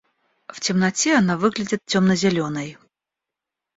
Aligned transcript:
В 0.49 0.59
темноте 0.59 1.13
она 1.15 1.37
выглядит 1.37 1.85
темно-зеленой. 1.85 2.79